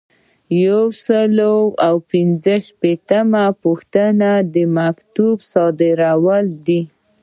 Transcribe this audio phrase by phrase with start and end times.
[0.65, 1.37] یو سل
[1.87, 1.95] او
[2.67, 6.81] شپیتمه پوښتنه د مکتوب صادرول دي.